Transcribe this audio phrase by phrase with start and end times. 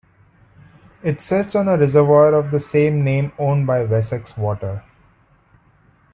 [1.03, 4.81] It sits on a reservoir of the same name owned by Wessex Water.